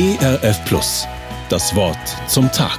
ERF 0.00 0.64
Plus. 0.64 1.08
Das 1.48 1.74
Wort 1.74 1.98
zum 2.28 2.52
Tag. 2.52 2.78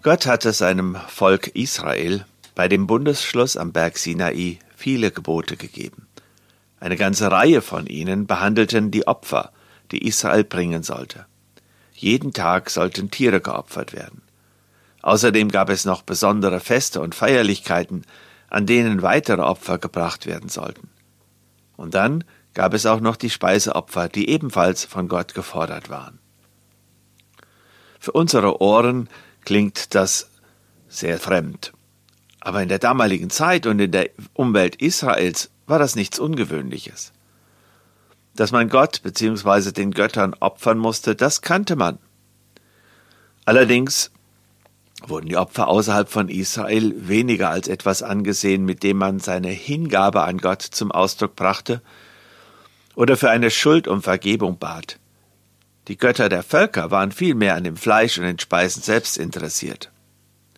Gott 0.00 0.24
hatte 0.24 0.54
seinem 0.54 0.96
Volk 1.08 1.48
Israel 1.48 2.24
bei 2.54 2.66
dem 2.66 2.86
Bundesschluss 2.86 3.58
am 3.58 3.72
Berg 3.72 3.98
Sinai 3.98 4.58
viele 4.74 5.10
Gebote 5.10 5.58
gegeben. 5.58 6.08
Eine 6.78 6.96
ganze 6.96 7.30
Reihe 7.30 7.60
von 7.60 7.86
ihnen 7.86 8.26
behandelten 8.26 8.90
die 8.90 9.06
Opfer, 9.06 9.52
die 9.90 10.06
Israel 10.08 10.44
bringen 10.44 10.84
sollte. 10.84 11.26
Jeden 11.92 12.32
Tag 12.32 12.70
sollten 12.70 13.10
Tiere 13.10 13.42
geopfert 13.42 13.92
werden. 13.92 14.22
Außerdem 15.02 15.50
gab 15.50 15.68
es 15.68 15.84
noch 15.84 16.00
besondere 16.00 16.60
Feste 16.60 17.02
und 17.02 17.14
Feierlichkeiten, 17.14 18.06
an 18.48 18.64
denen 18.64 19.02
weitere 19.02 19.42
Opfer 19.42 19.76
gebracht 19.76 20.24
werden 20.24 20.48
sollten. 20.48 20.88
Und 21.76 21.94
dann 21.94 22.24
gab 22.54 22.74
es 22.74 22.86
auch 22.86 23.00
noch 23.00 23.16
die 23.16 23.30
Speiseopfer, 23.30 24.08
die 24.08 24.28
ebenfalls 24.28 24.84
von 24.84 25.08
Gott 25.08 25.34
gefordert 25.34 25.88
waren. 25.88 26.18
Für 27.98 28.12
unsere 28.12 28.60
Ohren 28.60 29.08
klingt 29.44 29.94
das 29.94 30.30
sehr 30.88 31.18
fremd. 31.18 31.72
Aber 32.40 32.62
in 32.62 32.68
der 32.68 32.78
damaligen 32.78 33.30
Zeit 33.30 33.66
und 33.66 33.78
in 33.78 33.92
der 33.92 34.10
Umwelt 34.32 34.76
Israels 34.76 35.50
war 35.66 35.78
das 35.78 35.94
nichts 35.94 36.18
Ungewöhnliches. 36.18 37.12
Dass 38.34 38.52
man 38.52 38.68
Gott 38.68 39.02
bzw. 39.02 39.72
den 39.72 39.90
Göttern 39.90 40.34
opfern 40.40 40.78
musste, 40.78 41.14
das 41.14 41.42
kannte 41.42 41.76
man. 41.76 41.98
Allerdings 43.44 44.10
wurden 45.06 45.28
die 45.28 45.36
Opfer 45.36 45.68
außerhalb 45.68 46.08
von 46.08 46.28
Israel 46.28 46.94
weniger 47.08 47.50
als 47.50 47.68
etwas 47.68 48.02
angesehen, 48.02 48.64
mit 48.64 48.82
dem 48.82 48.96
man 48.96 49.20
seine 49.20 49.48
Hingabe 49.48 50.22
an 50.22 50.38
Gott 50.38 50.62
zum 50.62 50.90
Ausdruck 50.90 51.36
brachte 51.36 51.82
oder 52.94 53.16
für 53.16 53.30
eine 53.30 53.50
Schuld 53.50 53.88
um 53.88 54.02
Vergebung 54.02 54.58
bat. 54.58 54.98
Die 55.88 55.96
Götter 55.96 56.28
der 56.28 56.42
Völker 56.42 56.90
waren 56.90 57.12
vielmehr 57.12 57.54
an 57.54 57.64
dem 57.64 57.76
Fleisch 57.76 58.18
und 58.18 58.24
den 58.24 58.38
Speisen 58.38 58.82
selbst 58.82 59.16
interessiert. 59.16 59.90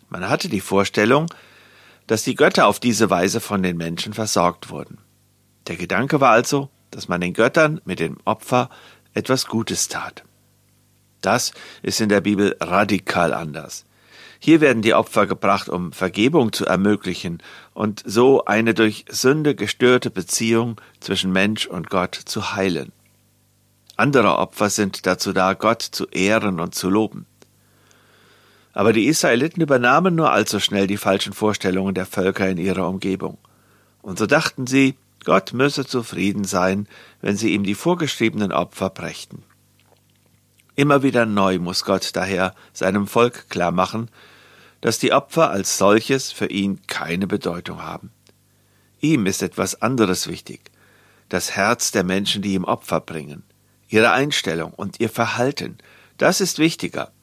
Man 0.09 0.29
hatte 0.29 0.49
die 0.49 0.61
Vorstellung, 0.61 1.27
dass 2.07 2.23
die 2.23 2.35
Götter 2.35 2.67
auf 2.67 2.79
diese 2.79 3.09
Weise 3.09 3.39
von 3.39 3.63
den 3.63 3.77
Menschen 3.77 4.13
versorgt 4.13 4.69
wurden. 4.69 4.97
Der 5.67 5.75
Gedanke 5.75 6.19
war 6.19 6.31
also, 6.31 6.69
dass 6.91 7.07
man 7.07 7.21
den 7.21 7.33
Göttern 7.33 7.81
mit 7.85 7.99
dem 7.99 8.17
Opfer 8.25 8.69
etwas 9.13 9.47
Gutes 9.47 9.87
tat. 9.87 10.23
Das 11.21 11.53
ist 11.81 12.01
in 12.01 12.09
der 12.09 12.21
Bibel 12.21 12.55
radikal 12.59 13.33
anders. 13.33 13.85
Hier 14.45 14.59
werden 14.59 14.81
die 14.81 14.93
Opfer 14.93 15.25
gebracht, 15.25 15.69
um 15.69 15.93
Vergebung 15.93 16.51
zu 16.51 16.65
ermöglichen 16.65 17.41
und 17.73 18.03
so 18.05 18.43
eine 18.43 18.73
durch 18.73 19.05
Sünde 19.07 19.55
gestörte 19.55 20.09
Beziehung 20.09 20.81
zwischen 20.99 21.31
Mensch 21.31 21.65
und 21.65 21.89
Gott 21.89 22.13
zu 22.13 22.53
heilen. 22.53 22.91
Andere 23.95 24.37
Opfer 24.37 24.69
sind 24.69 25.05
dazu 25.05 25.31
da, 25.31 25.53
Gott 25.53 25.81
zu 25.81 26.07
ehren 26.07 26.59
und 26.59 26.75
zu 26.75 26.89
loben. 26.89 27.25
Aber 28.73 28.91
die 28.91 29.05
Israeliten 29.05 29.61
übernahmen 29.61 30.13
nur 30.13 30.33
allzu 30.33 30.59
schnell 30.59 30.87
die 30.87 30.97
falschen 30.97 31.31
Vorstellungen 31.31 31.95
der 31.95 32.05
Völker 32.05 32.49
in 32.49 32.57
ihrer 32.57 32.89
Umgebung. 32.89 33.37
Und 34.01 34.19
so 34.19 34.25
dachten 34.25 34.67
sie, 34.67 34.97
Gott 35.23 35.53
müsse 35.53 35.85
zufrieden 35.85 36.43
sein, 36.43 36.89
wenn 37.21 37.37
sie 37.37 37.53
ihm 37.53 37.63
die 37.63 37.75
vorgeschriebenen 37.75 38.51
Opfer 38.51 38.89
brächten. 38.89 39.43
Immer 40.75 41.01
wieder 41.01 41.25
neu 41.25 41.59
muss 41.59 41.85
Gott 41.85 42.09
daher 42.13 42.53
seinem 42.73 43.07
Volk 43.07 43.49
klar 43.49 43.71
machen, 43.71 44.09
dass 44.83 44.99
die 44.99 45.13
Opfer 45.13 45.49
als 45.49 45.77
solches 45.77 46.33
für 46.33 46.47
ihn 46.47 46.81
keine 46.87 47.25
Bedeutung 47.25 47.81
haben. 47.81 48.11
Ihm 48.99 49.27
ist 49.27 49.41
etwas 49.41 49.81
anderes 49.81 50.27
wichtig, 50.27 50.59
das 51.29 51.55
Herz 51.55 51.91
der 51.91 52.03
Menschen, 52.03 52.41
die 52.41 52.53
ihm 52.53 52.65
Opfer 52.65 52.99
bringen, 52.99 53.43
ihre 53.87 54.11
Einstellung 54.11 54.73
und 54.73 54.99
ihr 54.99 55.07
Verhalten, 55.07 55.77
das 56.17 56.41
ist 56.41 56.59
wichtiger. 56.59 57.13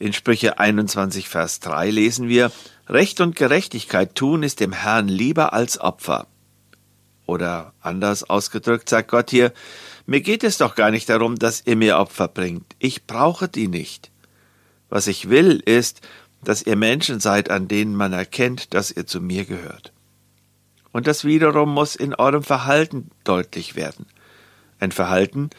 In 0.00 0.12
Sprüche 0.12 0.58
21, 0.58 1.28
Vers 1.28 1.60
3 1.60 1.90
lesen 1.90 2.28
wir, 2.28 2.50
Recht 2.88 3.20
und 3.20 3.36
Gerechtigkeit 3.36 4.16
tun 4.16 4.42
ist 4.42 4.58
dem 4.58 4.72
Herrn 4.72 5.06
lieber 5.06 5.52
als 5.52 5.80
Opfer. 5.80 6.26
Oder 7.26 7.74
anders 7.80 8.28
ausgedrückt 8.28 8.88
sagt 8.88 9.08
Gott 9.08 9.30
hier, 9.30 9.52
mir 10.04 10.20
geht 10.20 10.42
es 10.42 10.58
doch 10.58 10.74
gar 10.74 10.90
nicht 10.90 11.08
darum, 11.08 11.36
dass 11.36 11.64
ihr 11.64 11.76
mir 11.76 11.96
Opfer 11.96 12.26
bringt. 12.26 12.74
Ich 12.80 13.06
brauche 13.06 13.48
die 13.48 13.68
nicht. 13.68 14.10
Was 14.94 15.06
ich 15.08 15.28
will, 15.28 15.60
ist, 15.64 16.02
dass 16.44 16.62
ihr 16.62 16.76
Menschen 16.76 17.20
seid, 17.20 17.50
an 17.50 17.68
denen 17.68 17.94
man 17.94 18.12
erkennt, 18.12 18.74
dass 18.74 18.90
ihr 18.90 19.06
zu 19.06 19.20
mir 19.20 19.44
gehört. 19.44 19.92
Und 20.92 21.06
das 21.06 21.24
wiederum 21.24 21.72
muss 21.74 21.96
in 21.96 22.14
eurem 22.14 22.42
Verhalten 22.42 23.10
deutlich 23.24 23.74
werden. 23.74 24.06
Ein 24.78 24.92
Verhalten, 24.92 25.50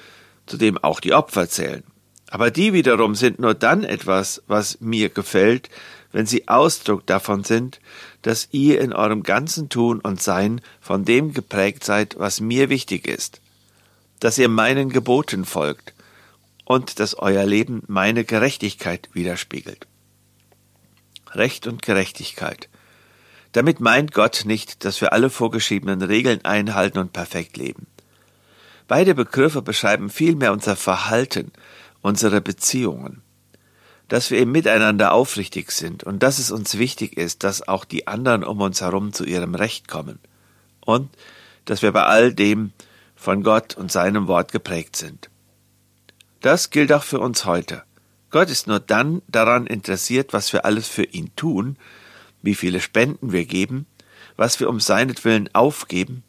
zu 0.45 0.57
dem 0.57 0.77
auch 0.77 0.99
die 0.99 1.13
Opfer 1.13 1.49
zählen. 1.49 1.83
Aber 2.29 2.51
die 2.51 2.73
wiederum 2.73 3.15
sind 3.15 3.39
nur 3.39 3.53
dann 3.53 3.83
etwas, 3.83 4.41
was 4.47 4.79
mir 4.81 5.09
gefällt, 5.09 5.69
wenn 6.11 6.25
sie 6.25 6.47
Ausdruck 6.47 7.05
davon 7.05 7.43
sind, 7.43 7.81
dass 8.21 8.47
ihr 8.51 8.79
in 8.79 8.93
eurem 8.93 9.23
ganzen 9.23 9.67
Tun 9.69 9.99
und 9.99 10.21
Sein 10.21 10.61
von 10.79 11.03
dem 11.03 11.33
geprägt 11.33 11.83
seid, 11.83 12.15
was 12.17 12.39
mir 12.39 12.69
wichtig 12.69 13.07
ist, 13.07 13.41
dass 14.21 14.37
ihr 14.37 14.47
meinen 14.47 14.89
Geboten 14.89 15.43
folgt 15.43 15.93
und 16.63 16.99
dass 16.99 17.15
euer 17.15 17.45
Leben 17.45 17.83
meine 17.87 18.23
Gerechtigkeit 18.23 19.09
widerspiegelt. 19.13 19.87
Recht 21.35 21.67
und 21.67 21.81
Gerechtigkeit. 21.81 22.69
Damit 23.51 23.79
meint 23.79 24.13
Gott 24.13 24.43
nicht, 24.45 24.83
dass 24.83 24.99
wir 24.99 25.13
alle 25.13 25.29
vorgeschriebenen 25.29 26.01
Regeln 26.01 26.43
einhalten 26.43 26.97
und 26.97 27.13
perfekt 27.13 27.55
leben. 27.55 27.87
Beide 28.87 29.15
Begriffe 29.15 29.61
beschreiben 29.61 30.09
vielmehr 30.09 30.51
unser 30.51 30.75
Verhalten, 30.75 31.51
unsere 32.01 32.41
Beziehungen. 32.41 33.21
Dass 34.07 34.29
wir 34.29 34.39
im 34.39 34.51
Miteinander 34.51 35.13
aufrichtig 35.13 35.71
sind 35.71 36.03
und 36.03 36.21
dass 36.21 36.37
es 36.37 36.51
uns 36.51 36.77
wichtig 36.77 37.17
ist, 37.17 37.43
dass 37.43 37.67
auch 37.67 37.85
die 37.85 38.07
anderen 38.07 38.43
um 38.43 38.61
uns 38.61 38.81
herum 38.81 39.13
zu 39.13 39.23
ihrem 39.23 39.55
Recht 39.55 39.87
kommen. 39.87 40.19
Und 40.81 41.09
dass 41.63 41.81
wir 41.81 41.91
bei 41.91 42.03
all 42.03 42.33
dem 42.33 42.73
von 43.15 43.41
Gott 43.41 43.75
und 43.75 43.91
seinem 43.91 44.27
Wort 44.27 44.51
geprägt 44.51 44.95
sind. 44.95 45.29
Das 46.41 46.69
gilt 46.69 46.93
auch 46.93 47.03
für 47.03 47.19
uns 47.19 47.45
heute. 47.45 47.83
Gott 48.29 48.49
ist 48.49 48.67
nur 48.67 48.79
dann 48.79 49.21
daran 49.27 49.67
interessiert, 49.67 50.33
was 50.33 50.51
wir 50.51 50.65
alles 50.65 50.87
für 50.87 51.03
ihn 51.03 51.31
tun, 51.35 51.77
wie 52.41 52.55
viele 52.55 52.79
Spenden 52.79 53.31
wir 53.31 53.45
geben, 53.45 53.85
was 54.37 54.59
wir 54.59 54.69
um 54.69 54.79
seinetwillen 54.79 55.49
aufgeben, 55.53 56.23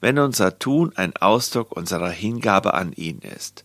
wenn 0.00 0.18
unser 0.18 0.58
Tun 0.58 0.92
ein 0.96 1.16
Ausdruck 1.16 1.72
unserer 1.72 2.10
Hingabe 2.10 2.74
an 2.74 2.92
ihn 2.92 3.18
ist. 3.20 3.64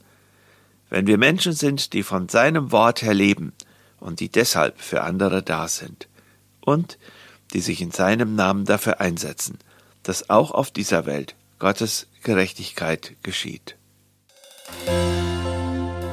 Wenn 0.90 1.08
wir 1.08 1.18
Menschen 1.18 1.54
sind, 1.54 1.94
die 1.94 2.04
von 2.04 2.30
seinem 2.30 2.72
Wort 2.72 3.02
her 3.02 3.14
leben 3.14 3.54
und 4.00 4.20
die 4.20 4.30
deshalb 4.30 4.80
für 4.80 5.02
andere 5.02 5.42
da 5.44 5.68
sind 5.68 6.08
und 6.62 6.98
die 7.54 7.62
sich 7.62 7.82
in 7.82 7.92
seinem 7.92 8.36
Namen 8.36 8.66
dafür 8.66 9.00
einsetzen, 9.00 9.60
dass 10.04 10.30
auch 10.30 10.52
auf 10.52 10.72
dieser 10.72 11.06
Welt 11.06 11.36
Gottes 11.60 12.08
Gerechtigkeit 12.24 13.16
geschieht. 13.24 13.78